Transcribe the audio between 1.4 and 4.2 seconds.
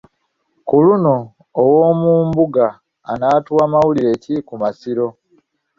Owoomumbuga anaatuwa mawulire